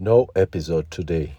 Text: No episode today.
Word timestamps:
No 0.00 0.28
episode 0.36 0.92
today. 0.92 1.37